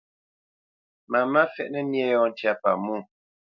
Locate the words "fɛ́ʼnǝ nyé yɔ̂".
1.53-2.25